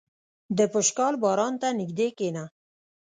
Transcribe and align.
•د 0.57 0.59
پشکال 0.73 1.13
باران 1.23 1.53
ته 1.61 1.67
نږدې 1.79 2.07
کښېنه. 2.17 2.45